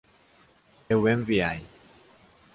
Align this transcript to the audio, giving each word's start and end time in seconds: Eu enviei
Eu 0.89 1.07
enviei 1.07 1.61